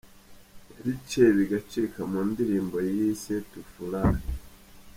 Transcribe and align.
yabiciye 0.73 1.27
bigacika 1.37 1.99
mu 2.11 2.19
ndirimbo 2.29 2.77
yise 2.89 3.33
Tufurahi. 3.49 4.25